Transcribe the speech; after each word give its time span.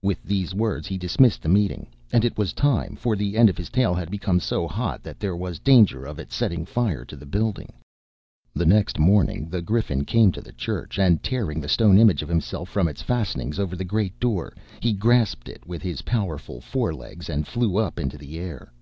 With 0.00 0.22
these 0.24 0.54
words 0.54 0.86
he 0.86 0.96
dismissed 0.96 1.42
the 1.42 1.48
meeting, 1.50 1.88
and 2.14 2.24
it 2.24 2.38
was 2.38 2.54
time, 2.54 2.96
for 2.96 3.14
the 3.14 3.36
end 3.36 3.50
of 3.50 3.58
his 3.58 3.68
tail 3.68 3.92
had 3.92 4.10
become 4.10 4.40
so 4.40 4.66
hot 4.66 5.02
that 5.02 5.20
there 5.20 5.36
was 5.36 5.58
danger 5.58 6.06
of 6.06 6.18
its 6.18 6.34
setting 6.34 6.64
fire 6.64 7.04
to 7.04 7.14
the 7.14 7.26
building. 7.26 7.74
The 8.54 8.64
next 8.64 8.98
morning, 8.98 9.50
the 9.50 9.60
Griffin 9.60 10.06
came 10.06 10.32
to 10.32 10.40
the 10.40 10.54
church, 10.54 10.98
and 10.98 11.22
tearing 11.22 11.60
the 11.60 11.68
stone 11.68 11.98
image 11.98 12.22
of 12.22 12.28
himself 12.30 12.70
from 12.70 12.88
its 12.88 13.02
fastenings 13.02 13.58
over 13.58 13.76
the 13.76 13.84
great 13.84 14.18
door, 14.18 14.54
he 14.80 14.94
grasped 14.94 15.46
it 15.46 15.66
with 15.66 15.82
his 15.82 16.00
powerful 16.08 16.62
fore 16.62 16.94
legs 16.94 17.28
and 17.28 17.46
flew 17.46 17.76
up 17.76 17.98
into 17.98 18.16
the 18.16 18.38
air. 18.38 18.72